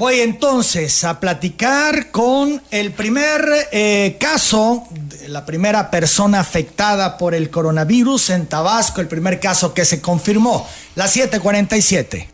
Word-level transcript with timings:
Voy 0.00 0.20
entonces 0.20 1.04
a 1.04 1.20
platicar 1.20 2.10
con 2.10 2.62
el 2.70 2.92
primer 2.92 3.68
eh, 3.70 4.16
caso, 4.18 4.88
la 5.28 5.44
primera 5.44 5.90
persona 5.90 6.40
afectada 6.40 7.18
por 7.18 7.34
el 7.34 7.50
coronavirus 7.50 8.30
en 8.30 8.46
Tabasco, 8.46 9.02
el 9.02 9.08
primer 9.08 9.38
caso 9.38 9.74
que 9.74 9.84
se 9.84 10.00
confirmó, 10.00 10.66
la 10.94 11.06
747. 11.06 12.30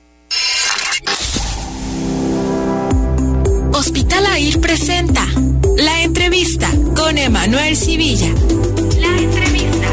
Hospital 3.72 4.26
AIR 4.26 4.60
presenta 4.60 5.26
la 5.76 6.02
entrevista 6.02 6.70
con 6.94 7.18
Emanuel 7.18 7.76
Civilla. 7.76 8.32
La 8.96 9.08
entrevista. 9.08 9.88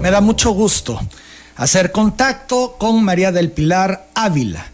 Me 0.00 0.10
da 0.10 0.20
mucho 0.20 0.50
gusto 0.50 1.00
hacer 1.54 1.92
contacto 1.92 2.74
con 2.76 3.04
María 3.04 3.30
del 3.30 3.52
Pilar 3.52 4.08
Ávila. 4.16 4.72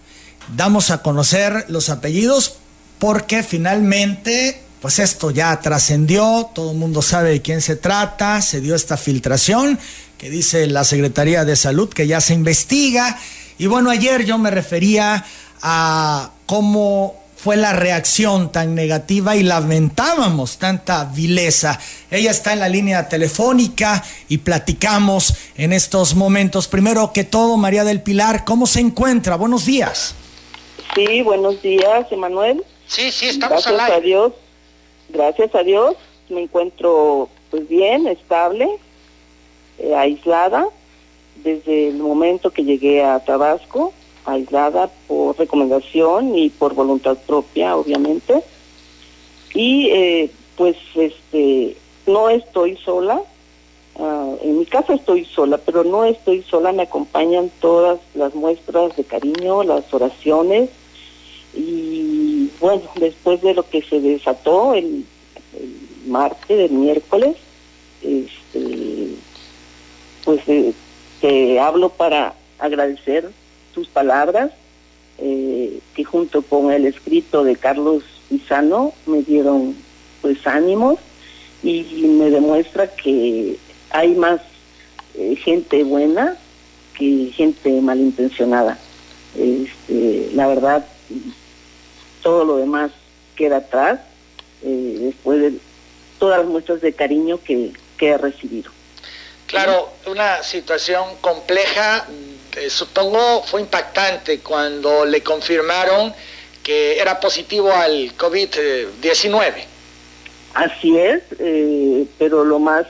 Damos 0.48 0.90
a 0.90 1.02
conocer 1.02 1.66
los 1.68 1.88
apellidos 1.88 2.56
porque 2.98 3.42
finalmente, 3.42 4.62
pues 4.80 4.98
esto 4.98 5.30
ya 5.30 5.60
trascendió, 5.60 6.50
todo 6.55 6.73
el 6.73 6.78
mundo 6.78 7.02
sabe 7.02 7.30
de 7.30 7.42
quién 7.42 7.60
se 7.60 7.77
trata, 7.77 8.41
se 8.42 8.60
dio 8.60 8.74
esta 8.74 8.96
filtración 8.96 9.78
que 10.19 10.30
dice 10.30 10.66
la 10.66 10.84
Secretaría 10.84 11.45
de 11.45 11.56
Salud 11.56 11.88
que 11.88 12.06
ya 12.06 12.20
se 12.20 12.34
investiga. 12.34 13.19
Y 13.59 13.66
bueno, 13.66 13.91
ayer 13.91 14.24
yo 14.24 14.38
me 14.38 14.50
refería 14.50 15.24
a 15.62 16.30
cómo 16.47 17.24
fue 17.36 17.56
la 17.56 17.74
reacción 17.74 18.50
tan 18.50 18.74
negativa 18.74 19.36
y 19.36 19.42
lamentábamos 19.42 20.56
tanta 20.56 21.05
vileza. 21.05 21.78
Ella 22.11 22.30
está 22.30 22.55
en 22.55 22.61
la 22.61 22.70
línea 22.70 23.06
telefónica 23.08 24.02
y 24.30 24.38
platicamos 24.38 25.34
en 25.56 25.74
estos 25.74 26.14
momentos. 26.14 26.69
Primero 26.69 27.12
que 27.12 27.24
todo, 27.24 27.58
María 27.58 27.84
del 27.84 28.00
Pilar, 28.00 28.47
¿cómo 28.47 28.66
se 28.66 28.80
encuentra? 28.80 29.36
Buenos 29.36 29.66
días. 29.66 30.14
Sí, 30.95 31.23
buenos 31.23 31.62
días, 31.62 32.11
Emanuel. 32.11 32.65
Sí, 32.87 33.11
sí, 33.11 33.27
estamos 33.27 33.65
Gracias 33.66 33.91
a 33.91 34.01
Dios. 34.01 34.33
Gracias 35.09 35.55
a 35.55 35.62
Dios. 35.62 35.97
Me 36.28 36.42
encuentro 36.42 37.28
pues 37.50 37.69
bien, 37.69 38.06
estable, 38.06 38.69
eh, 39.78 39.95
aislada 39.95 40.69
desde 41.36 41.89
el 41.89 41.98
momento 41.98 42.50
que 42.50 42.64
llegué 42.64 43.03
a 43.03 43.20
Tabasco 43.20 43.92
aislada 44.25 44.91
por 45.06 45.39
recomendación 45.39 46.36
y 46.36 46.50
por 46.50 46.75
voluntad 46.75 47.17
propia, 47.27 47.77
obviamente. 47.77 48.42
Y 49.55 49.89
eh, 49.91 50.30
pues 50.56 50.77
este 50.95 51.77
no 52.06 52.28
estoy 52.30 52.77
sola, 52.78 53.23
ah, 53.98 54.34
en 54.42 54.58
mi 54.58 54.67
casa 54.67 54.95
estoy 54.95 55.25
sola, 55.25 55.58
pero 55.58 55.84
no 55.84 56.05
estoy 56.05 56.42
sola, 56.42 56.73
me 56.73 56.83
acompañan 56.83 57.51
todas 57.61 57.98
las 58.14 58.34
muestras 58.34 58.97
de 58.97 59.05
cariño, 59.05 59.62
las 59.62 59.92
oraciones 59.92 60.70
y 61.55 62.50
bueno, 62.60 62.83
después 62.97 63.41
de 63.42 63.55
lo 63.55 63.69
que 63.69 63.83
se 63.83 64.00
desató 64.00 64.74
el, 64.74 65.05
martes, 66.06 66.70
el 66.70 66.70
miércoles, 66.70 67.36
este, 68.02 69.08
pues 70.24 70.41
eh, 70.48 70.72
te 71.20 71.61
hablo 71.61 71.91
para 71.91 72.34
agradecer 72.58 73.30
tus 73.72 73.88
palabras, 73.88 74.50
eh, 75.19 75.78
que 75.94 76.05
junto 76.05 76.42
con 76.42 76.72
el 76.72 76.86
escrito 76.86 77.44
de 77.44 77.56
Carlos 77.56 78.02
Pizano 78.28 78.92
me 79.06 79.22
dieron 79.22 79.77
pues 80.22 80.46
ánimos 80.46 80.98
y 81.62 81.83
me 82.18 82.30
demuestra 82.30 82.89
que 82.94 83.56
hay 83.91 84.14
más 84.14 84.41
eh, 85.14 85.36
gente 85.36 85.84
buena 85.84 86.36
que 86.98 87.30
gente 87.34 87.80
malintencionada. 87.80 88.78
Este, 89.36 90.30
la 90.34 90.46
verdad, 90.46 90.86
todo 92.25 92.44
lo 92.44 92.56
demás 92.56 92.91
queda 93.36 93.58
atrás 93.58 94.00
eh, 94.64 94.97
después 95.00 95.41
de 95.41 95.53
todas 96.19 96.41
las 96.41 96.48
muestras 96.48 96.80
de 96.80 96.92
cariño 96.92 97.39
que, 97.44 97.72
que 97.97 98.08
he 98.08 98.19
recibido. 98.19 98.72
Claro, 99.46 99.90
una 100.07 100.42
situación 100.42 101.05
compleja 101.20 102.07
eh, 102.57 102.70
supongo 102.70 103.42
fue 103.42 103.61
impactante 103.61 104.39
cuando 104.40 105.05
le 105.05 105.23
confirmaron 105.23 106.14
que 106.62 106.98
era 106.98 107.20
positivo 107.20 107.73
al 107.73 108.17
COVID-19. 108.17 109.52
Así 110.55 110.96
es, 110.96 111.23
eh, 111.41 112.06
pero 112.18 112.45
lo 112.45 112.61
más 112.61 112.86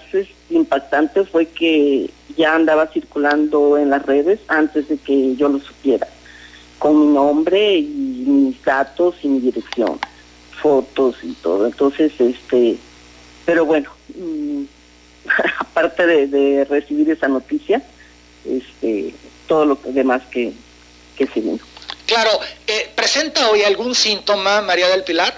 impactante 0.50 1.24
fue 1.24 1.46
que 1.46 2.10
ya 2.36 2.54
andaba 2.54 2.88
circulando 2.88 3.78
en 3.78 3.90
las 3.90 4.04
redes 4.04 4.38
antes 4.48 4.88
de 4.88 4.98
que 4.98 5.34
yo 5.36 5.48
lo 5.48 5.58
supiera, 5.60 6.06
con 6.78 7.00
mi 7.00 7.14
nombre 7.14 7.78
y 7.78 8.13
mis 8.24 8.62
datos 8.64 9.16
y 9.22 9.28
mi 9.28 9.40
dirección, 9.40 9.98
fotos 10.60 11.16
y 11.22 11.32
todo. 11.34 11.66
Entonces, 11.66 12.12
este, 12.18 12.76
pero 13.44 13.64
bueno, 13.64 13.90
mm, 14.16 14.62
aparte 15.58 16.26
de 16.26 16.64
recibir 16.64 17.10
esa 17.10 17.28
noticia, 17.28 17.82
este, 18.44 19.14
todo 19.46 19.64
lo 19.64 19.78
demás 19.84 20.22
que, 20.30 20.52
que 21.16 21.26
se 21.26 21.42
Claro, 22.06 22.30
eh, 22.66 22.90
¿presenta 22.94 23.50
hoy 23.50 23.62
algún 23.62 23.94
síntoma, 23.94 24.60
María 24.60 24.88
del 24.88 25.04
Pilar? 25.04 25.34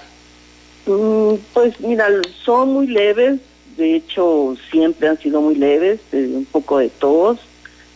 Mm, 0.85 1.35
pues 1.53 1.79
mira, 1.79 2.09
son 2.43 2.73
muy 2.73 2.87
leves, 2.87 3.39
de 3.77 3.95
hecho 3.95 4.55
siempre 4.71 5.07
han 5.07 5.19
sido 5.19 5.41
muy 5.41 5.55
leves, 5.55 5.99
eh, 6.11 6.29
un 6.33 6.45
poco 6.45 6.79
de 6.79 6.89
tos, 6.89 7.39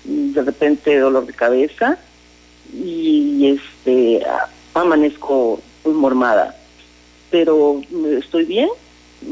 de 0.04 0.42
repente 0.42 0.98
dolor 0.98 1.26
de 1.26 1.34
cabeza 1.34 1.98
y 2.74 3.48
este 3.48 4.26
amanezco 4.74 5.60
muy 5.84 5.94
mormada, 5.94 6.56
pero 7.30 7.82
estoy 8.18 8.46
bien, 8.46 8.70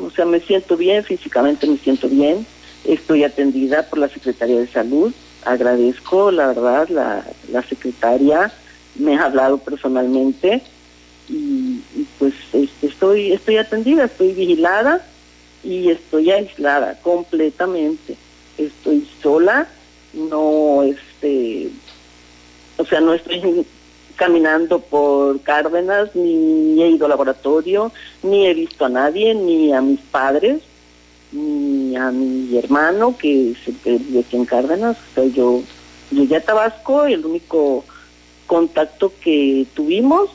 o 0.03 0.09
sea, 0.11 0.25
me 0.25 0.39
siento 0.39 0.77
bien, 0.77 1.03
físicamente 1.03 1.67
me 1.67 1.77
siento 1.77 2.07
bien, 2.07 2.45
estoy 2.85 3.23
atendida 3.23 3.83
por 3.83 3.99
la 3.99 4.09
Secretaría 4.09 4.59
de 4.59 4.67
Salud, 4.67 5.13
agradezco, 5.45 6.31
la 6.31 6.47
verdad, 6.47 6.89
la, 6.89 7.25
la 7.51 7.63
secretaria 7.63 8.51
me 8.95 9.17
ha 9.17 9.25
hablado 9.25 9.57
personalmente 9.57 10.61
y, 11.29 11.81
pues 12.17 12.33
este, 12.53 12.87
estoy, 12.87 13.31
estoy 13.31 13.57
atendida, 13.57 14.05
estoy 14.05 14.33
vigilada 14.33 15.05
y 15.63 15.89
estoy 15.89 16.31
aislada 16.31 16.99
completamente. 17.01 18.17
Estoy 18.57 19.07
sola, 19.21 19.67
no 20.13 20.83
este, 20.83 21.69
o 22.77 22.85
sea, 22.85 22.99
no 22.99 23.13
estoy 23.13 23.65
caminando 24.19 24.79
por 24.79 25.39
Cárdenas, 25.39 26.13
ni 26.13 26.83
he 26.83 26.89
ido 26.89 27.05
al 27.05 27.11
laboratorio, 27.11 27.93
ni 28.21 28.45
he 28.45 28.53
visto 28.53 28.83
a 28.83 28.89
nadie, 28.89 29.33
ni 29.33 29.71
a 29.71 29.79
mis 29.79 30.01
padres, 30.01 30.61
ni 31.31 31.95
a 31.95 32.11
mi 32.11 32.57
hermano 32.57 33.17
que 33.17 33.55
se 33.63 33.71
vive 33.97 34.19
aquí 34.19 34.35
en 34.35 34.43
Cárdenas. 34.43 34.97
O 35.15 35.23
yo 35.23 35.61
llegué 36.11 36.35
a 36.35 36.43
Tabasco 36.43 37.07
y 37.07 37.13
el 37.13 37.25
único 37.25 37.85
contacto 38.45 39.13
que 39.21 39.65
tuvimos 39.73 40.31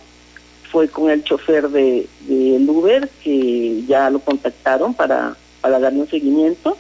fue 0.73 0.89
con 0.89 1.11
el 1.11 1.23
chofer 1.23 1.69
de, 1.69 2.09
del 2.21 2.69
Uber 2.69 3.11
que 3.23 3.85
ya 3.87 4.09
lo 4.09 4.21
contactaron 4.21 4.95
para, 4.95 5.37
para 5.61 5.79
darle 5.79 6.01
un 6.01 6.09
seguimiento 6.09 6.79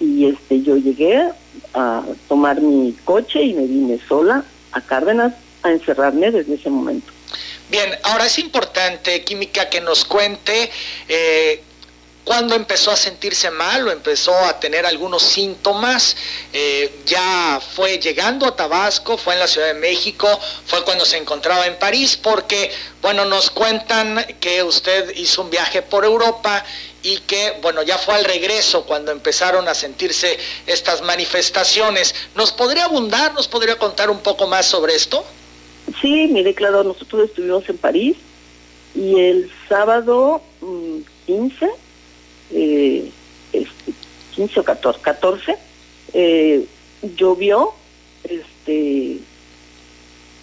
y 0.00 0.26
este 0.26 0.62
yo 0.62 0.76
llegué 0.76 1.28
a 1.72 2.02
tomar 2.26 2.60
mi 2.60 2.96
coche 3.04 3.42
y 3.42 3.54
me 3.54 3.66
vine 3.66 4.00
sola 4.08 4.44
a 4.72 4.80
Cárdenas 4.80 5.34
a 5.62 5.70
encerrarme 5.70 6.30
desde 6.30 6.54
ese 6.54 6.70
momento. 6.70 7.12
Bien, 7.68 7.96
ahora 8.02 8.26
es 8.26 8.38
importante, 8.38 9.22
Química, 9.22 9.68
que 9.68 9.80
nos 9.80 10.04
cuente 10.04 10.70
eh, 11.08 11.62
cuando 12.24 12.54
empezó 12.54 12.90
a 12.90 12.96
sentirse 12.96 13.50
mal 13.50 13.88
o 13.88 13.90
empezó 13.90 14.36
a 14.44 14.60
tener 14.60 14.86
algunos 14.86 15.22
síntomas, 15.22 16.16
eh, 16.52 17.00
ya 17.06 17.60
fue 17.74 17.98
llegando 17.98 18.46
a 18.46 18.54
Tabasco, 18.54 19.16
fue 19.16 19.34
en 19.34 19.40
la 19.40 19.46
Ciudad 19.46 19.68
de 19.68 19.74
México, 19.74 20.28
fue 20.66 20.84
cuando 20.84 21.04
se 21.04 21.16
encontraba 21.16 21.66
en 21.66 21.78
París, 21.78 22.16
porque, 22.16 22.70
bueno, 23.02 23.24
nos 23.24 23.50
cuentan 23.50 24.24
que 24.38 24.62
usted 24.62 25.14
hizo 25.16 25.42
un 25.42 25.50
viaje 25.50 25.82
por 25.82 26.04
Europa 26.04 26.64
y 27.02 27.18
que, 27.18 27.58
bueno, 27.62 27.82
ya 27.82 27.98
fue 27.98 28.14
al 28.14 28.24
regreso 28.24 28.84
cuando 28.84 29.12
empezaron 29.12 29.66
a 29.68 29.74
sentirse 29.74 30.38
estas 30.66 31.02
manifestaciones. 31.02 32.14
¿Nos 32.34 32.52
podría 32.52 32.84
abundar, 32.84 33.32
nos 33.32 33.48
podría 33.48 33.76
contar 33.76 34.10
un 34.10 34.20
poco 34.20 34.46
más 34.46 34.66
sobre 34.66 34.94
esto? 34.94 35.24
Sí, 36.00 36.28
mire, 36.32 36.54
claro, 36.54 36.82
nosotros 36.82 37.28
estuvimos 37.28 37.68
en 37.68 37.76
París 37.76 38.16
y 38.94 39.18
el 39.18 39.50
sábado 39.68 40.42
15 41.26 41.66
mm, 41.66 41.68
eh, 42.52 43.10
15 44.34 44.60
o 44.60 44.64
14, 44.64 45.00
14 45.00 45.56
eh, 46.12 46.64
llovió, 47.16 47.72
este, 48.24 49.18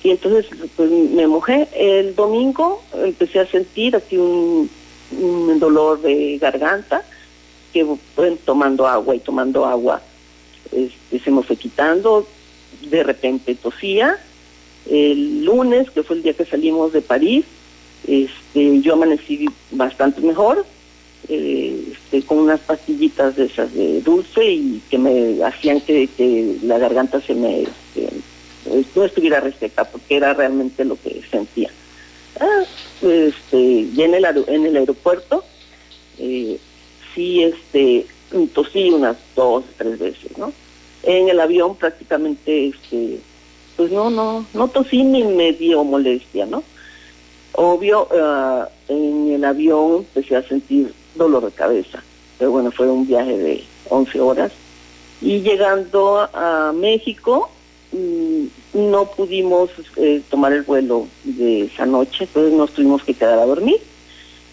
y 0.03 0.11
entonces 0.11 0.45
pues, 0.75 0.89
me 0.89 1.27
mojé. 1.27 1.67
El 1.73 2.15
domingo 2.15 2.83
empecé 2.93 3.39
a 3.39 3.47
sentir 3.47 3.95
aquí 3.95 4.17
un, 4.17 4.69
dolor 5.59 6.01
de 6.01 6.37
garganta, 6.37 7.03
que 7.73 7.85
pues, 8.15 8.39
tomando 8.45 8.87
agua 8.87 9.15
y 9.15 9.19
tomando 9.19 9.65
agua 9.65 10.01
este, 10.71 11.19
se 11.19 11.31
me 11.31 11.41
fue 11.43 11.55
quitando, 11.55 12.27
de 12.89 13.03
repente 13.03 13.55
tosía, 13.55 14.19
El 14.89 15.45
lunes, 15.45 15.89
que 15.91 16.03
fue 16.03 16.17
el 16.17 16.23
día 16.23 16.33
que 16.33 16.45
salimos 16.45 16.93
de 16.93 17.01
París, 17.01 17.45
este, 18.07 18.81
yo 18.81 18.93
amanecí 18.93 19.45
bastante 19.71 20.21
mejor, 20.21 20.65
eh, 21.29 21.83
este, 21.91 22.21
con 22.23 22.39
unas 22.39 22.59
pastillitas 22.61 23.35
de 23.35 23.45
esas 23.45 23.73
de 23.73 24.01
dulce 24.01 24.45
y 24.45 24.81
que 24.89 24.97
me 24.97 25.43
hacían 25.43 25.81
que, 25.81 26.57
la 26.63 26.77
garganta 26.77 27.19
se 27.19 27.35
me 27.35 27.63
este, 27.63 28.09
no 28.95 29.03
estuviera 29.03 29.39
reseca 29.39 29.83
porque 29.83 30.17
era 30.17 30.33
realmente 30.33 30.85
lo 30.85 30.95
que 30.95 31.21
sentía. 31.29 31.69
Ah, 32.39 32.63
este, 33.01 33.57
y 33.57 34.01
en 34.01 34.13
el, 34.13 34.25
en 34.47 34.65
el 34.65 34.77
aeropuerto 34.77 35.43
eh, 36.19 36.59
sí 37.13 37.43
este, 37.43 38.05
tosí 38.53 38.89
unas 38.89 39.17
dos, 39.35 39.65
tres 39.77 39.99
veces, 39.99 40.37
¿no? 40.37 40.53
En 41.03 41.29
el 41.29 41.39
avión 41.39 41.75
prácticamente, 41.75 42.67
este, 42.67 43.19
pues 43.77 43.91
no, 43.91 44.09
no, 44.09 44.45
no 44.53 44.67
tosí 44.67 45.03
ni 45.03 45.23
me 45.23 45.53
dio 45.53 45.83
molestia, 45.83 46.47
¿no? 46.47 46.63
Obvio, 47.53 48.07
ah, 48.11 48.67
en 48.87 49.31
el 49.31 49.45
avión 49.45 49.97
empecé 49.97 50.35
a 50.35 50.43
sentir 50.43 50.93
dolor 51.15 51.45
de 51.45 51.51
cabeza, 51.51 52.03
pero 52.37 52.51
bueno, 52.51 52.71
fue 52.71 52.89
un 52.89 53.07
viaje 53.07 53.37
de 53.37 53.63
11 53.89 54.19
horas. 54.19 54.51
Y 55.21 55.41
llegando 55.41 56.27
a 56.33 56.73
México, 56.75 57.49
mm, 57.91 58.89
no 58.91 59.05
pudimos 59.11 59.69
eh, 59.95 60.21
tomar 60.29 60.53
el 60.53 60.63
vuelo 60.63 61.07
de 61.23 61.65
esa 61.65 61.85
noche, 61.85 62.25
entonces 62.25 62.53
nos 62.53 62.71
tuvimos 62.71 63.03
que 63.03 63.13
quedar 63.13 63.39
a 63.39 63.45
dormir. 63.45 63.79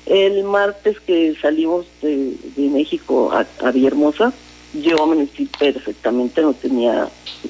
El 0.07 0.45
martes 0.45 1.01
que 1.01 1.35
salimos 1.41 1.87
de, 2.03 2.37
México 2.57 3.33
a, 3.33 3.47
a 3.67 3.71
Villahermosa, 3.71 4.35
yo 4.75 5.03
amanecí 5.03 5.47
perfectamente, 5.59 6.43
no 6.43 6.53
tenía 6.53 7.09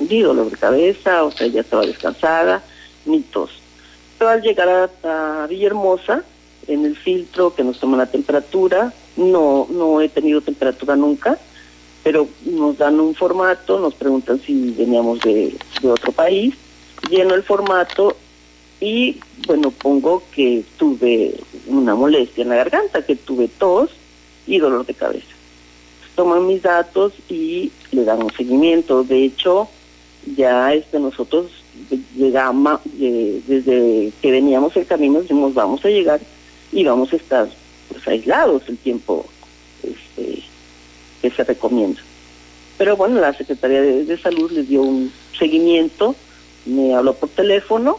ni 0.08 0.20
dolor 0.20 0.50
de 0.50 0.56
cabeza, 0.56 1.24
o 1.24 1.30
sea, 1.30 1.46
ya 1.46 1.62
estaba 1.62 1.86
descansada, 1.86 2.62
ni 3.06 3.20
tos. 3.20 3.50
Pero 4.18 4.30
al 4.30 4.42
llegar 4.42 4.90
a, 5.02 5.46
Villahermosa, 5.48 6.22
en 6.66 6.84
el 6.84 6.96
filtro 6.96 7.54
que 7.54 7.64
nos 7.64 7.78
toma 7.78 7.96
la 7.96 8.06
temperatura, 8.06 8.92
no, 9.16 9.66
no 9.70 10.00
he 10.00 10.08
tenido 10.08 10.40
temperatura 10.40 10.96
nunca, 10.96 11.38
pero 12.02 12.28
nos 12.44 12.78
dan 12.78 13.00
un 13.00 13.14
formato, 13.14 13.78
nos 13.78 13.94
preguntan 13.94 14.40
si 14.40 14.70
veníamos 14.70 15.20
de 15.20 15.56
otro 15.82 16.12
país, 16.12 16.54
lleno 17.08 17.34
el 17.34 17.42
formato 17.42 18.16
y 18.80 19.18
bueno, 19.46 19.70
pongo 19.70 20.22
que 20.34 20.64
tuve 20.76 21.34
una 21.66 21.94
molestia 21.94 22.42
en 22.42 22.50
la 22.50 22.56
garganta, 22.56 23.04
que 23.04 23.16
tuve 23.16 23.48
tos 23.48 23.90
y 24.46 24.58
dolor 24.58 24.84
de 24.84 24.94
cabeza. 24.94 25.33
Toman 26.14 26.46
mis 26.46 26.62
datos 26.62 27.12
y 27.28 27.72
le 27.90 28.04
dan 28.04 28.22
un 28.22 28.32
seguimiento. 28.32 29.04
De 29.04 29.24
hecho, 29.24 29.68
ya 30.36 30.72
este, 30.72 30.98
nosotros 31.00 31.50
llegamos, 32.16 32.80
desde 32.84 34.12
que 34.22 34.30
veníamos 34.30 34.76
el 34.76 34.86
camino, 34.86 35.20
dijimos 35.20 35.54
vamos 35.54 35.84
a 35.84 35.88
llegar 35.88 36.20
y 36.72 36.84
vamos 36.84 37.12
a 37.12 37.16
estar 37.16 37.48
pues, 37.88 38.06
aislados 38.06 38.62
el 38.68 38.78
tiempo 38.78 39.26
este, 39.82 40.42
que 41.20 41.30
se 41.30 41.44
recomienda. 41.44 42.00
Pero 42.78 42.96
bueno, 42.96 43.20
la 43.20 43.32
Secretaría 43.32 43.80
de 43.82 44.18
Salud 44.18 44.50
les 44.50 44.68
dio 44.68 44.82
un 44.82 45.12
seguimiento, 45.38 46.14
me 46.66 46.94
habló 46.94 47.14
por 47.14 47.28
teléfono 47.28 47.98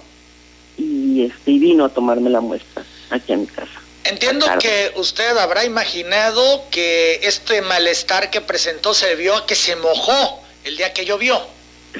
y, 0.77 1.21
este, 1.21 1.51
vino 1.51 1.85
a 1.85 1.89
tomarme 1.89 2.29
la 2.29 2.41
muestra 2.41 2.83
aquí 3.09 3.33
a 3.33 3.37
mi 3.37 3.45
casa. 3.45 3.84
Entiendo 4.05 4.45
que 4.59 4.91
usted 4.95 5.35
habrá 5.37 5.65
imaginado 5.65 6.63
que 6.69 7.15
este 7.23 7.61
malestar 7.61 8.29
que 8.29 8.39
presentó 8.39 8.93
se 8.93 9.07
debió 9.07 9.35
a 9.35 9.45
que 9.45 9.55
se 9.55 9.75
mojó 9.75 10.43
el 10.63 10.77
día 10.77 10.93
que 10.93 11.05
llovió. 11.05 11.39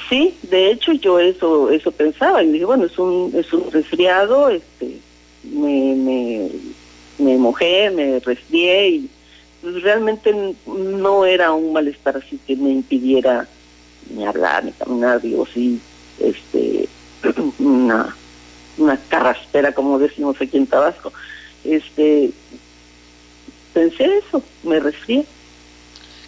Sí, 0.10 0.38
de 0.44 0.72
hecho 0.72 0.92
yo 0.94 1.20
eso 1.20 1.70
eso 1.72 1.92
pensaba 1.92 2.44
y 2.44 2.52
dije, 2.52 2.66
bueno, 2.66 2.86
es 2.86 2.98
un 3.00 3.34
es 3.36 3.52
un 3.54 3.72
resfriado, 3.72 4.50
este 4.50 5.00
me, 5.44 5.96
me, 5.96 6.50
me 7.18 7.38
mojé, 7.38 7.90
me 7.90 8.20
resfrié 8.20 8.90
y 8.90 9.10
pues, 9.62 9.82
realmente 9.82 10.34
no 10.66 11.26
era 11.26 11.54
un 11.54 11.74
malestar 11.74 12.18
así 12.18 12.40
que 12.46 12.56
me 12.56 12.70
impidiera 12.70 13.48
ni 14.10 14.26
hablar 14.26 14.66
ni 14.66 14.74
caminar, 14.74 15.22
digo, 15.22 15.48
sí, 15.52 15.80
este 16.20 16.88
una 17.60 18.16
una 18.78 19.00
carraspera, 19.08 19.74
como 19.74 19.98
decimos 20.00 20.36
aquí 20.42 20.58
en 20.58 20.68
Tabasco. 20.68 21.14
Este, 21.66 22.32
pensé 23.74 24.18
eso, 24.18 24.42
me 24.64 24.80
resfrié. 24.80 25.26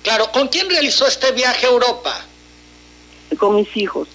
Claro, 0.03 0.31
¿con 0.31 0.47
quién 0.47 0.69
realizó 0.69 1.05
este 1.07 1.31
viaje 1.31 1.65
a 1.65 1.69
Europa? 1.69 2.25
Con 3.37 3.55
mis 3.55 3.75
hijos. 3.75 4.07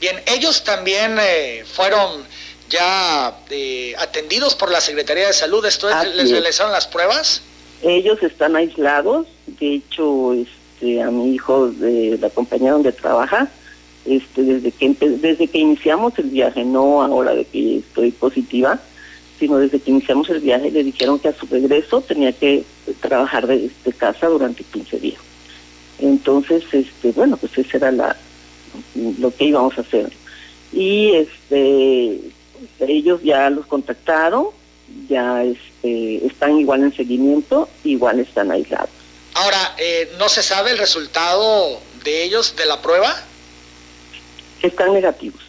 Bien, 0.00 0.16
ellos 0.26 0.64
también 0.64 1.16
eh, 1.20 1.64
fueron 1.64 2.24
ya 2.68 3.36
eh, 3.50 3.94
atendidos 3.98 4.54
por 4.54 4.70
la 4.70 4.80
Secretaría 4.80 5.26
de 5.26 5.32
Salud, 5.32 5.64
¿esto 5.66 5.88
les 6.14 6.30
realizaron 6.30 6.72
las 6.72 6.86
pruebas? 6.86 7.42
Ellos 7.82 8.22
están 8.22 8.56
aislados, 8.56 9.26
de 9.46 9.74
hecho, 9.74 10.32
este, 10.32 11.02
a 11.02 11.10
mi 11.10 11.34
hijo 11.34 11.68
de 11.68 12.18
la 12.20 12.30
compañía 12.30 12.72
donde 12.72 12.92
trabaja, 12.92 13.48
este, 14.06 14.42
desde 14.42 14.72
que 14.72 14.96
desde 14.98 15.48
que 15.48 15.58
iniciamos 15.58 16.18
el 16.18 16.30
viaje, 16.30 16.64
no 16.64 17.02
ahora 17.02 17.34
de 17.34 17.44
que 17.44 17.78
estoy 17.78 18.12
positiva, 18.12 18.80
sino 19.40 19.58
desde 19.58 19.80
que 19.80 19.90
iniciamos 19.90 20.30
el 20.30 20.40
viaje 20.40 20.70
le 20.70 20.84
dijeron 20.84 21.18
que 21.18 21.28
a 21.28 21.34
su 21.34 21.46
regreso 21.46 22.00
tenía 22.02 22.32
que 22.32 22.62
trabajar 23.00 23.46
de, 23.48 23.70
casa 23.98 24.28
durante 24.28 24.62
15 24.62 25.00
días. 25.00 25.20
Entonces, 25.98 26.62
este, 26.70 27.10
bueno, 27.12 27.36
pues 27.36 27.58
ese 27.58 27.78
era 27.78 27.90
la 27.90 28.16
lo 29.18 29.34
que 29.34 29.46
íbamos 29.46 29.76
a 29.76 29.80
hacer. 29.80 30.12
Y 30.72 31.12
este 31.14 32.20
ellos 32.80 33.20
ya 33.24 33.50
los 33.50 33.66
contactaron, 33.66 34.46
ya 35.08 35.42
este, 35.42 36.24
están 36.24 36.60
igual 36.60 36.84
en 36.84 36.94
seguimiento, 36.94 37.68
igual 37.82 38.20
están 38.20 38.52
aislados. 38.52 38.90
Ahora, 39.34 39.74
eh, 39.78 40.12
¿no 40.18 40.28
se 40.28 40.42
sabe 40.42 40.70
el 40.70 40.78
resultado 40.78 41.80
de 42.04 42.24
ellos 42.24 42.54
de 42.56 42.66
la 42.66 42.80
prueba? 42.80 43.24
están 44.62 44.92
negativos. 44.92 45.40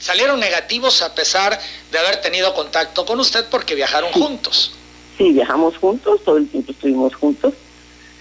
Salieron 0.00 0.40
negativos 0.40 1.02
a 1.02 1.14
pesar 1.14 1.60
de 1.92 1.98
haber 1.98 2.22
tenido 2.22 2.54
contacto 2.54 3.04
con 3.04 3.20
usted 3.20 3.44
porque 3.50 3.74
viajaron 3.74 4.10
juntos. 4.12 4.72
Sí, 5.18 5.32
viajamos 5.32 5.76
juntos, 5.76 6.22
todo 6.24 6.38
el 6.38 6.48
tiempo 6.48 6.72
estuvimos 6.72 7.14
juntos 7.14 7.52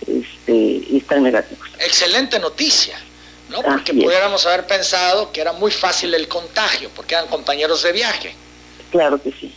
este, 0.05 0.51
y 0.51 0.97
están 0.97 1.23
negativos. 1.23 1.65
Excelente 1.79 2.37
noticia, 2.37 2.99
¿no? 3.47 3.61
Porque 3.61 3.93
pudiéramos 3.93 4.45
haber 4.45 4.67
pensado 4.67 5.31
que 5.31 5.39
era 5.39 5.53
muy 5.53 5.71
fácil 5.71 6.13
el 6.13 6.27
contagio, 6.27 6.89
porque 6.93 7.15
eran 7.15 7.27
compañeros 7.27 7.81
de 7.83 7.93
viaje. 7.93 8.35
Claro 8.91 9.21
que 9.21 9.31
sí. 9.31 9.53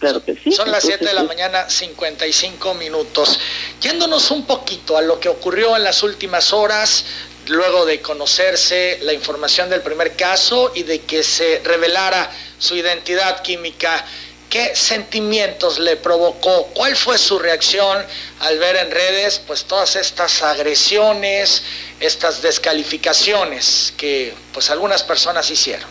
Claro 0.00 0.24
que 0.24 0.34
sí. 0.34 0.50
Son 0.50 0.68
las 0.68 0.82
7 0.82 1.04
de 1.04 1.14
la 1.14 1.22
mañana, 1.22 1.70
55 1.70 2.74
minutos. 2.74 3.38
Yéndonos 3.80 4.32
un 4.32 4.44
poquito 4.46 4.96
a 4.96 5.02
lo 5.02 5.20
que 5.20 5.28
ocurrió 5.28 5.76
en 5.76 5.84
las 5.84 6.02
últimas 6.02 6.52
horas, 6.52 7.04
luego 7.48 7.84
de 7.86 8.00
conocerse 8.00 8.98
la 9.02 9.12
información 9.12 9.68
del 9.70 9.82
primer 9.82 10.16
caso 10.16 10.72
y 10.74 10.82
de 10.82 11.00
que 11.00 11.22
se 11.22 11.60
revelara 11.64 12.30
su 12.58 12.76
identidad 12.76 13.42
química, 13.42 14.04
¿qué 14.48 14.74
sentimientos 14.74 15.78
le 15.78 15.96
provocó? 15.96 16.68
¿Cuál 16.74 16.96
fue 16.96 17.18
su 17.18 17.38
reacción 17.38 17.98
al 18.40 18.58
ver 18.58 18.76
en 18.76 18.90
redes 18.90 19.40
pues 19.46 19.64
todas 19.64 19.96
estas 19.96 20.42
agresiones, 20.42 21.64
estas 22.00 22.42
descalificaciones 22.42 23.92
que 23.96 24.34
pues 24.52 24.70
algunas 24.70 25.02
personas 25.02 25.50
hicieron? 25.50 25.88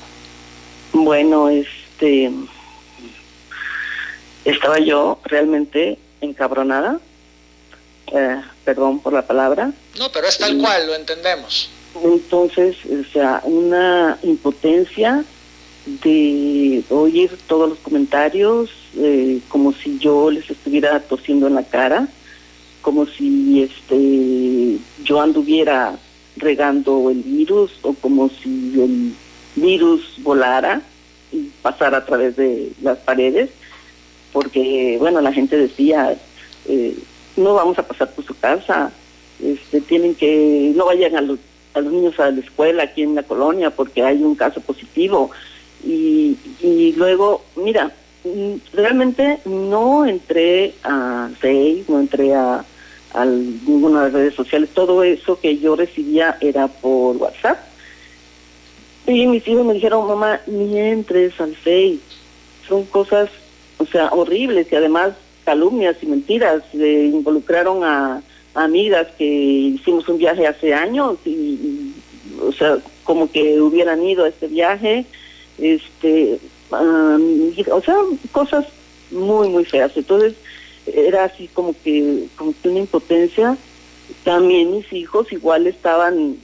Bueno, 0.93 1.49
este 1.49 2.31
estaba 4.45 4.79
yo 4.79 5.19
realmente 5.25 5.97
encabronada 6.21 6.99
eh, 8.11 8.41
perdón 8.65 8.99
por 8.99 9.13
la 9.13 9.21
palabra. 9.21 9.71
No, 9.97 10.11
pero 10.11 10.27
es 10.27 10.37
tal 10.37 10.57
cual, 10.57 10.87
lo 10.87 10.95
entendemos. 10.95 11.69
Entonces, 12.03 12.77
o 12.85 13.11
sea, 13.11 13.41
una 13.43 14.17
impotencia 14.23 15.25
de 15.85 16.83
oír 16.89 17.37
todos 17.47 17.69
los 17.69 17.79
comentarios 17.79 18.69
eh, 18.97 19.39
como 19.47 19.73
si 19.73 19.97
yo 19.99 20.29
les 20.29 20.49
estuviera 20.49 20.99
tosiendo 20.99 21.47
en 21.47 21.55
la 21.55 21.63
cara, 21.63 22.07
como 22.81 23.05
si 23.05 23.63
este 23.63 24.77
yo 25.03 25.21
anduviera 25.21 25.97
regando 26.37 27.09
el 27.09 27.21
virus 27.23 27.71
o 27.83 27.93
como 27.93 28.29
si 28.29 28.73
el 28.79 29.13
virus 29.55 30.01
volara 30.19 30.81
y 31.31 31.49
pasara 31.61 31.99
a 31.99 32.05
través 32.05 32.35
de 32.35 32.71
las 32.81 32.97
paredes, 32.99 33.49
porque 34.33 34.97
bueno, 34.99 35.21
la 35.21 35.33
gente 35.33 35.57
decía, 35.57 36.17
eh, 36.67 36.97
no 37.37 37.53
vamos 37.53 37.77
a 37.79 37.87
pasar 37.87 38.11
por 38.11 38.25
su 38.25 38.37
casa, 38.37 38.91
tienen 39.91 40.15
que, 40.15 40.71
no 40.73 40.85
vayan 40.85 41.17
a 41.17 41.21
los, 41.21 41.37
niños 41.83 42.17
a 42.17 42.31
la 42.31 42.39
escuela 42.39 42.83
aquí 42.83 43.03
en 43.03 43.13
la 43.13 43.23
colonia 43.23 43.71
porque 43.71 44.01
hay 44.01 44.23
un 44.23 44.35
caso 44.35 44.61
positivo. 44.61 45.31
Y, 45.83 46.37
y 46.61 46.93
luego, 46.93 47.43
mira, 47.57 47.91
mm, 48.23 48.53
realmente 48.71 49.39
no 49.43 50.05
entré 50.05 50.75
a 50.85 51.29
Facebook, 51.41 51.89
no 51.89 51.99
entré 51.99 52.33
a, 52.33 52.63
a 53.13 53.25
ninguna 53.25 53.99
de 53.99 54.05
las 54.05 54.13
redes 54.13 54.35
sociales, 54.35 54.69
todo 54.73 55.03
eso 55.03 55.37
que 55.41 55.57
yo 55.57 55.75
recibía 55.75 56.37
era 56.39 56.69
por 56.69 57.17
WhatsApp. 57.17 57.59
Y 59.07 59.27
mis 59.27 59.45
hijos 59.45 59.65
me 59.65 59.73
dijeron, 59.73 60.07
mamá, 60.07 60.39
ni 60.47 60.79
entres 60.79 61.37
al 61.41 61.53
Face. 61.53 61.99
Son 62.65 62.85
cosas, 62.85 63.29
o 63.77 63.85
sea, 63.85 64.07
horribles 64.13 64.71
y 64.71 64.75
además 64.75 65.15
calumnias 65.43 65.97
y 66.01 66.05
mentiras. 66.05 66.63
involucraron 66.73 67.83
a, 67.83 68.21
amigas 68.53 69.07
que 69.17 69.25
hicimos 69.25 70.07
un 70.09 70.17
viaje 70.17 70.47
hace 70.47 70.73
años 70.73 71.17
y, 71.25 71.93
o 72.41 72.51
sea, 72.51 72.77
como 73.03 73.31
que 73.31 73.59
hubieran 73.61 74.03
ido 74.03 74.25
a 74.25 74.29
este 74.29 74.47
viaje. 74.47 75.05
Este, 75.57 76.39
o 76.69 77.81
sea, 77.81 77.95
cosas 78.31 78.65
muy, 79.11 79.49
muy 79.49 79.65
feas. 79.65 79.91
Entonces, 79.95 80.33
era 80.85 81.25
así 81.25 81.47
como 81.47 81.75
que, 81.83 82.27
como 82.35 82.53
que 82.61 82.69
una 82.69 82.79
impotencia. 82.79 83.57
También 84.23 84.71
mis 84.71 84.91
hijos 84.91 85.31
igual 85.31 85.67
estaban 85.67 86.37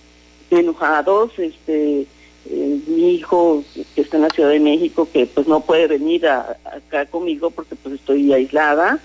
enojados, 0.49 1.37
este, 1.37 2.05
eh, 2.49 2.79
mi 2.87 3.15
hijo 3.15 3.63
que 3.93 4.01
está 4.01 4.17
en 4.17 4.23
la 4.23 4.29
Ciudad 4.29 4.49
de 4.49 4.59
México 4.61 5.07
que 5.11 5.25
pues 5.25 5.47
no 5.47 5.59
puede 5.59 5.87
venir 5.87 6.25
acá 6.27 7.05
conmigo 7.11 7.51
porque 7.51 7.75
pues 7.75 7.95
estoy 7.95 8.31
aislada 8.31 8.99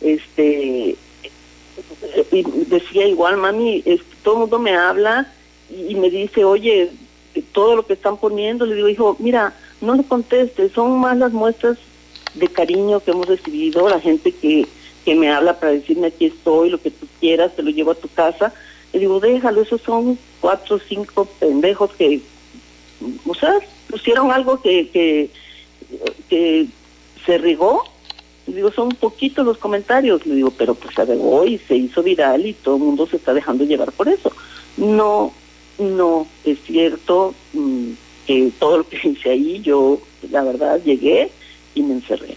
este 0.00 0.96
y 2.30 2.42
decía 2.66 3.06
igual 3.06 3.36
mami 3.36 3.82
todo 4.22 4.34
el 4.34 4.40
mundo 4.40 4.58
me 4.58 4.76
habla 4.76 5.32
y, 5.70 5.94
me 5.94 6.10
dice 6.10 6.44
oye 6.44 6.90
todo 7.52 7.76
lo 7.76 7.86
que 7.86 7.94
están 7.94 8.16
poniendo 8.16 8.66
le 8.66 8.74
digo 8.74 8.88
hijo 8.88 9.16
mira 9.18 9.54
no 9.80 9.94
le 9.94 10.04
contestes 10.04 10.72
son 10.72 10.98
más 10.98 11.16
las 11.16 11.32
muestras 11.32 11.78
de 12.34 12.48
cariño 12.48 13.00
que 13.00 13.10
hemos 13.10 13.26
recibido 13.26 13.88
la 13.88 14.00
gente 14.00 14.32
que 14.32 14.66
que 15.04 15.14
me 15.14 15.30
habla 15.30 15.60
para 15.60 15.72
decirme 15.72 16.06
aquí 16.08 16.26
estoy 16.26 16.70
lo 16.70 16.80
que 16.80 16.90
tú 16.90 17.06
quieras 17.20 17.54
te 17.54 17.62
lo 17.62 17.70
llevo 17.70 17.90
a 17.90 17.96
tu 17.96 18.08
casa 18.08 18.52
le 18.92 19.00
digo 19.00 19.20
déjalo 19.20 19.62
esos 19.62 19.80
son 19.82 20.18
cuatro 20.40 20.76
o 20.76 20.78
cinco 20.78 21.26
pendejos 21.38 21.90
que 21.92 22.22
o 23.26 23.34
sea, 23.34 23.54
pusieron 23.88 24.30
algo 24.30 24.60
que, 24.60 24.88
que, 24.90 25.30
que 26.28 26.66
se 27.26 27.38
rigó. 27.38 27.84
Digo, 28.46 28.70
son 28.72 28.90
poquitos 28.90 29.44
los 29.44 29.58
comentarios. 29.58 30.24
Le 30.26 30.34
digo, 30.36 30.50
pero 30.50 30.74
pues 30.74 30.94
se 30.94 31.04
regó 31.04 31.44
y 31.44 31.58
se 31.58 31.76
hizo 31.76 32.02
viral 32.02 32.46
y 32.46 32.52
todo 32.52 32.76
el 32.76 32.82
mundo 32.82 33.06
se 33.06 33.16
está 33.16 33.32
dejando 33.32 33.64
llevar 33.64 33.92
por 33.92 34.08
eso. 34.08 34.32
No, 34.76 35.32
no 35.78 36.26
es 36.44 36.58
cierto 36.62 37.34
mm, 37.52 37.90
que 38.26 38.52
todo 38.58 38.78
lo 38.78 38.88
que 38.88 38.98
hice 39.08 39.30
ahí, 39.30 39.60
yo 39.62 40.00
la 40.30 40.42
verdad 40.42 40.80
llegué 40.84 41.30
y 41.74 41.82
me 41.82 41.94
encerré. 41.94 42.36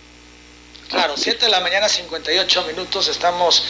Claro, 0.89 1.15
7 1.17 1.45
de 1.45 1.51
la 1.51 1.59
mañana, 1.59 1.89
58 1.89 2.63
minutos. 2.65 3.09
Estamos 3.09 3.63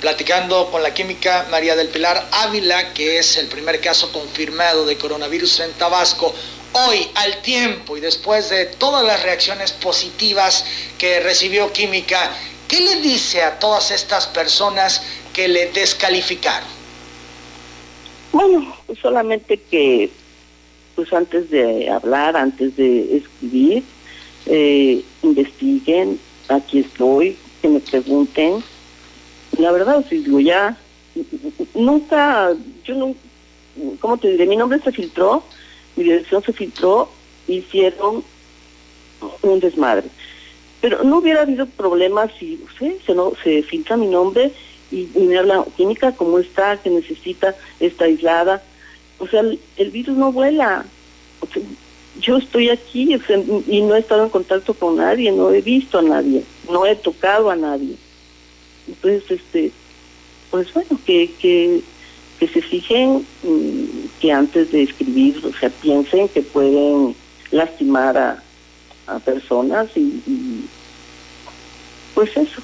platicando 0.00 0.70
con 0.70 0.82
la 0.82 0.94
química 0.94 1.48
María 1.50 1.74
del 1.74 1.88
Pilar 1.88 2.28
Ávila, 2.30 2.94
que 2.94 3.18
es 3.18 3.36
el 3.38 3.48
primer 3.48 3.80
caso 3.80 4.12
confirmado 4.12 4.86
de 4.86 4.96
coronavirus 4.96 5.60
en 5.60 5.72
Tabasco. 5.72 6.32
Hoy, 6.72 7.08
al 7.16 7.42
tiempo 7.42 7.96
y 7.96 8.00
después 8.00 8.48
de 8.48 8.66
todas 8.66 9.04
las 9.04 9.22
reacciones 9.24 9.72
positivas 9.72 10.64
que 10.98 11.18
recibió 11.18 11.72
Química, 11.72 12.30
¿qué 12.68 12.80
le 12.80 13.00
dice 13.00 13.42
a 13.42 13.58
todas 13.58 13.90
estas 13.90 14.28
personas 14.28 15.02
que 15.32 15.48
le 15.48 15.72
descalificaron? 15.72 16.68
Bueno, 18.32 18.76
pues 18.86 19.00
solamente 19.00 19.58
que, 19.58 20.10
pues 20.94 21.12
antes 21.12 21.50
de 21.50 21.90
hablar, 21.90 22.36
antes 22.36 22.76
de 22.76 23.16
escribir, 23.16 23.82
eh, 24.46 25.02
investiguen, 25.22 26.20
aquí 26.48 26.80
estoy, 26.80 27.36
que 27.60 27.68
me 27.68 27.80
pregunten. 27.80 28.62
La 29.58 29.72
verdad, 29.72 30.04
si 30.08 30.18
digo, 30.18 30.38
ya, 30.38 30.76
nunca, 31.74 32.52
yo 32.84 32.94
no, 32.94 33.14
¿cómo 33.98 34.18
te 34.18 34.28
diré? 34.28 34.46
Mi 34.46 34.56
nombre 34.56 34.80
se 34.80 34.92
filtró, 34.92 35.42
mi 35.96 36.04
dirección 36.04 36.42
se 36.42 36.52
filtró, 36.52 37.10
hicieron 37.46 38.24
un 39.42 39.60
desmadre. 39.60 40.08
Pero 40.80 41.04
no 41.04 41.18
hubiera 41.18 41.42
habido 41.42 41.66
problemas 41.66 42.30
si, 42.38 42.62
se, 42.78 43.14
no, 43.14 43.32
se 43.42 43.62
filtra 43.62 43.96
mi 43.96 44.06
nombre 44.06 44.52
y, 44.90 45.08
me 45.14 45.38
habla, 45.38 45.64
química, 45.76 46.12
¿cómo 46.12 46.38
está? 46.38 46.78
que 46.78 46.90
necesita? 46.90 47.54
¿Está 47.78 48.06
aislada? 48.06 48.62
O 49.18 49.26
sea, 49.26 49.40
el, 49.40 49.90
virus 49.90 50.16
no 50.16 50.32
vuela 50.32 50.86
yo 52.20 52.36
estoy 52.36 52.68
aquí 52.68 53.16
y 53.66 53.82
no 53.82 53.94
he 53.94 54.00
estado 54.00 54.24
en 54.24 54.30
contacto 54.30 54.74
con 54.74 54.96
nadie, 54.96 55.30
no 55.32 55.52
he 55.52 55.60
visto 55.60 55.98
a 55.98 56.02
nadie, 56.02 56.42
no 56.70 56.84
he 56.86 56.96
tocado 56.96 57.50
a 57.50 57.56
nadie. 57.56 57.96
Entonces, 58.88 59.30
este, 59.30 59.72
pues 60.50 60.72
bueno, 60.74 60.98
que, 61.06 61.30
que, 61.40 61.80
que 62.38 62.48
se 62.48 62.60
fijen 62.60 63.24
mm, 63.42 63.79
que 64.20 64.32
antes 64.32 64.70
de 64.70 64.82
escribir, 64.82 65.44
o 65.44 65.58
sea, 65.58 65.70
piensen 65.70 66.28
que 66.28 66.42
pueden 66.42 67.16
lastimar 67.50 68.16
a, 68.16 68.42
a 69.06 69.18
personas 69.18 69.88
y, 69.96 70.22
y 70.26 70.68
pues 72.14 72.36
eso. 72.36 72.60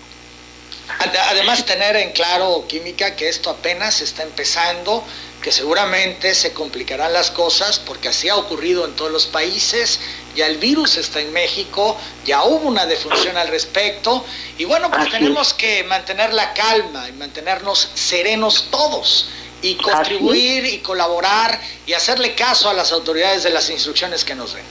Además, 1.30 1.66
tener 1.66 1.96
en 1.96 2.12
claro, 2.12 2.64
Química, 2.68 3.16
que 3.16 3.28
esto 3.28 3.50
apenas 3.50 4.00
está 4.00 4.22
empezando, 4.22 5.02
que 5.42 5.50
seguramente 5.50 6.34
se 6.34 6.52
complicarán 6.52 7.12
las 7.12 7.30
cosas 7.30 7.78
porque 7.78 8.08
así 8.08 8.28
ha 8.28 8.36
ocurrido 8.36 8.84
en 8.84 8.94
todos 8.94 9.10
los 9.10 9.26
países, 9.26 10.00
ya 10.34 10.46
el 10.46 10.58
virus 10.58 10.96
está 10.96 11.20
en 11.20 11.32
México, 11.32 11.96
ya 12.25 12.44
hubo 12.44 12.68
una 12.68 12.86
defunción 12.86 13.36
al 13.36 13.48
respecto 13.48 14.25
y 14.58 14.64
bueno, 14.64 14.90
pues 14.90 15.10
tenemos 15.10 15.54
que 15.54 15.82
mantener 15.84 16.32
la 16.32 16.52
calma 16.54 17.08
y 17.08 17.12
mantenernos 17.12 17.90
serenos 17.94 18.68
todos 18.70 19.28
y 19.62 19.75
contribuir 19.76 20.64
y 20.66 20.78
colaborar 20.78 21.60
y 21.86 21.92
hacerle 21.92 22.34
caso 22.34 22.68
a 22.68 22.75
las 22.75 22.92
autoridades 22.92 23.42
de 23.42 23.50
las 23.50 23.70
instrucciones 23.70 24.25
que 24.25 24.34
nos 24.34 24.54
den. 24.54 24.64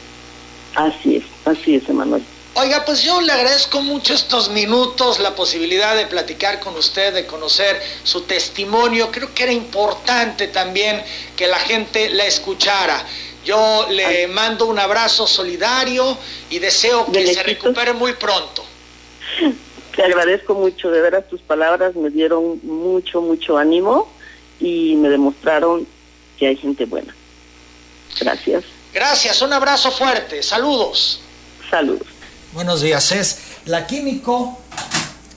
Así 0.75 1.17
es, 1.17 1.23
así 1.45 1.75
es, 1.75 1.89
Emanuel. 1.89 2.23
Oiga, 2.57 2.85
pues 2.85 3.03
yo 3.03 3.19
le 3.19 3.33
agradezco 3.33 3.81
mucho 3.81 4.13
estos 4.13 4.49
minutos, 4.49 5.19
la 5.19 5.35
posibilidad 5.35 5.93
de 5.93 6.05
platicar 6.05 6.61
con 6.61 6.75
usted, 6.75 7.13
de 7.13 7.25
conocer 7.25 7.81
su 8.03 8.21
testimonio. 8.21 9.11
Creo 9.11 9.33
que 9.33 9.43
era 9.43 9.51
importante 9.51 10.47
también 10.47 11.03
que 11.35 11.47
la 11.47 11.59
gente 11.59 12.09
la 12.11 12.25
escuchara. 12.25 13.05
Yo 13.43 13.87
le 13.89 14.27
mando 14.27 14.67
un 14.67 14.79
abrazo 14.79 15.27
solidario 15.27 16.17
y 16.49 16.59
deseo 16.59 17.11
que 17.11 17.27
se 17.33 17.43
recupere 17.43 17.91
muy 17.91 18.13
pronto. 18.13 18.63
Te 19.93 20.03
agradezco 20.03 20.53
mucho, 20.53 20.89
de 20.91 21.01
veras 21.01 21.27
tus 21.27 21.41
palabras 21.41 21.95
me 21.95 22.09
dieron 22.09 22.59
mucho, 22.63 23.21
mucho 23.21 23.57
ánimo 23.57 24.14
y 24.59 24.95
me 24.95 25.09
demostraron 25.09 25.87
que 26.37 26.47
hay 26.47 26.55
gente 26.55 26.85
buena. 26.85 27.15
Gracias. 28.19 28.63
Gracias, 28.93 29.41
un 29.41 29.53
abrazo 29.53 29.91
fuerte, 29.91 30.41
saludos. 30.41 31.21
Saludos. 31.69 32.07
Buenos 32.53 32.81
días, 32.81 33.11
es 33.11 33.39
la 33.65 33.87
químico 33.87 34.57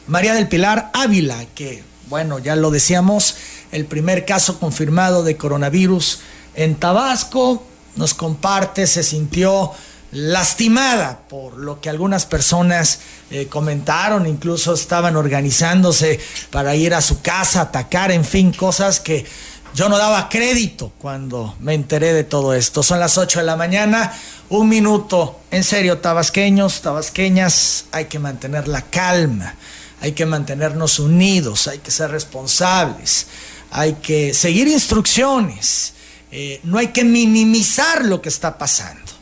María 0.07 0.35
del 0.35 0.49
Pilar 0.49 0.91
Ávila, 0.95 1.45
que, 1.55 1.83
bueno, 2.07 2.39
ya 2.39 2.55
lo 2.57 2.71
decíamos, 2.71 3.37
el 3.73 3.85
primer 3.85 4.25
caso 4.25 4.61
confirmado 4.61 5.25
de 5.25 5.37
coronavirus 5.37 6.21
en 6.55 6.77
Tabasco, 6.77 7.65
nos 7.97 8.15
comparte, 8.15 8.87
se 8.87 9.03
sintió 9.03 9.73
lastimada 10.13 11.21
por 11.29 11.59
lo 11.59 11.81
que 11.81 11.91
algunas 11.91 12.25
personas 12.25 13.01
eh, 13.31 13.47
comentaron, 13.47 14.27
incluso 14.27 14.75
estaban 14.75 15.17
organizándose 15.17 16.19
para 16.51 16.75
ir 16.77 16.95
a 16.95 17.01
su 17.01 17.21
casa, 17.21 17.63
atacar, 17.63 18.11
en 18.11 18.25
fin, 18.25 18.53
cosas 18.53 19.01
que 19.01 19.27
yo 19.75 19.89
no 19.89 19.99
daba 19.99 20.29
crédito 20.29 20.93
cuando 20.99 21.55
me 21.61 21.75
enteré 21.75 22.13
de 22.13 22.25
todo 22.25 22.55
esto. 22.55 22.83
Son 22.83 22.99
las 22.99 23.19
8 23.19 23.41
de 23.41 23.45
la 23.45 23.57
mañana, 23.57 24.13
un 24.49 24.69
minuto. 24.69 25.41
En 25.51 25.63
serio, 25.63 25.99
tabasqueños, 25.99 26.81
tabasqueñas, 26.81 27.85
hay 27.93 28.07
que 28.07 28.19
mantener 28.19 28.67
la 28.67 28.83
calma, 28.83 29.57
hay 30.01 30.13
que 30.13 30.27
mantenernos 30.27 30.99
unidos, 30.99 31.69
hay 31.69 31.79
que 31.79 31.91
ser 31.91 32.11
responsables, 32.11 33.27
hay 33.71 33.95
que 33.95 34.33
seguir 34.33 34.69
instrucciones. 34.69 35.93
Eh, 36.31 36.61
no 36.65 36.79
hay 36.79 36.89
que 36.89 37.05
minimizar 37.05 38.05
lo 38.05 38.21
que 38.21 38.29
está 38.31 38.59
pasando. 38.59 39.18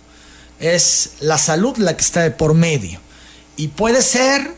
Es 0.58 1.12
la 1.20 1.38
salud 1.38 1.76
la 1.78 1.96
que 1.96 2.02
está 2.02 2.22
de 2.22 2.30
por 2.30 2.54
medio. 2.54 3.00
Y 3.56 3.68
puede 3.68 4.02
ser 4.02 4.54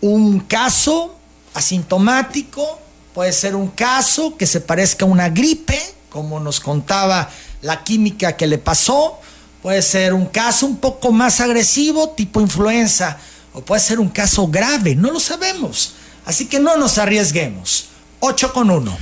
un 0.00 0.40
caso 0.40 1.16
asintomático, 1.54 2.80
Puede 3.14 3.32
ser 3.32 3.54
un 3.54 3.68
caso 3.68 4.36
que 4.36 4.44
se 4.44 4.60
parezca 4.60 5.04
a 5.04 5.08
una 5.08 5.28
gripe, 5.28 5.80
como 6.10 6.40
nos 6.40 6.58
contaba 6.58 7.30
la 7.62 7.84
química 7.84 8.36
que 8.36 8.48
le 8.48 8.58
pasó. 8.58 9.20
Puede 9.62 9.82
ser 9.82 10.12
un 10.12 10.26
caso 10.26 10.66
un 10.66 10.78
poco 10.78 11.12
más 11.12 11.40
agresivo, 11.40 12.10
tipo 12.10 12.40
influenza. 12.40 13.16
O 13.52 13.60
puede 13.60 13.80
ser 13.80 14.00
un 14.00 14.08
caso 14.08 14.48
grave, 14.48 14.96
no 14.96 15.12
lo 15.12 15.20
sabemos. 15.20 15.94
Así 16.26 16.46
que 16.46 16.58
no 16.58 16.76
nos 16.76 16.98
arriesguemos. 16.98 17.86
8 18.18 18.52
con 18.52 18.68
1. 18.68 18.98